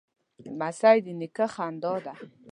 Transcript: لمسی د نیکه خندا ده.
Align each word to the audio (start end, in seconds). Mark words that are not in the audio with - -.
لمسی 0.43 0.97
د 1.05 1.07
نیکه 1.19 1.45
خندا 1.53 1.93
ده. 2.05 2.13